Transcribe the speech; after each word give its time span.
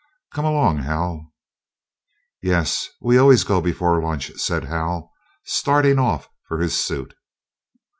Come 0.33 0.45
along, 0.45 0.79
Hal." 0.79 1.31
"Yes, 2.41 2.89
we 3.03 3.19
always 3.19 3.43
go 3.43 3.61
before 3.61 4.01
lunch," 4.01 4.31
said 4.35 4.63
Hal 4.63 5.11
starting 5.45 5.99
off 5.99 6.27
for 6.47 6.57
his 6.57 6.83
suit. 6.83 7.13